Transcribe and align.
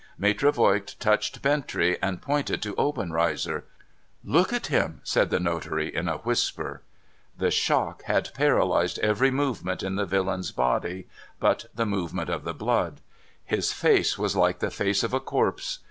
Maitre 0.17 0.51
Voigt 0.51 0.99
touched 0.99 1.43
Bintrey, 1.43 1.95
and 2.01 2.23
pointed 2.23 2.59
to 2.63 2.73
Obenreizer.' 2.75 3.65
Look 4.39 4.51
at 4.51 4.65
him!' 4.65 4.99
said 5.03 5.29
the 5.29 5.39
notary, 5.39 5.93
in 5.95 6.09
a 6.09 6.17
whisper. 6.17 6.81
The 7.37 7.51
shock 7.51 8.01
had 8.05 8.33
paralyzed 8.33 8.97
every 9.03 9.29
movement 9.29 9.83
in 9.83 9.97
the 9.97 10.07
villain's 10.07 10.51
body, 10.51 10.87
^^06 10.89 10.93
NO 10.95 11.01
THOROUGHFARE 11.03 11.11
but 11.39 11.65
the 11.75 11.85
movement 11.85 12.29
of 12.31 12.45
the 12.45 12.53
blood. 12.55 13.01
His 13.45 13.71
face 13.71 14.17
was 14.17 14.35
like 14.35 14.57
the 14.57 14.71
face 14.71 15.03
of 15.03 15.13
a 15.13 15.19
corpse. 15.19 15.77